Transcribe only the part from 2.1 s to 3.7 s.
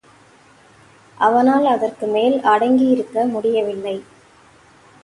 மேல் அடங்கி இருக்க முடிய